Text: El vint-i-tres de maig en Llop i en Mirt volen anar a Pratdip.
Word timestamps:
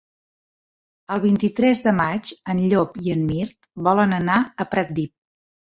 El 1.15 1.21
vint-i-tres 1.25 1.83
de 1.89 1.93
maig 1.99 2.33
en 2.55 2.65
Llop 2.73 2.99
i 3.05 3.17
en 3.19 3.25
Mirt 3.29 3.73
volen 3.91 4.21
anar 4.23 4.45
a 4.67 4.71
Pratdip. 4.75 5.17